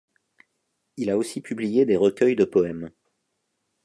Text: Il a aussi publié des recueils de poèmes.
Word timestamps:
Il 0.97 1.11
a 1.11 1.17
aussi 1.19 1.41
publié 1.41 1.85
des 1.85 1.95
recueils 1.95 2.35
de 2.35 2.43
poèmes. 2.45 2.89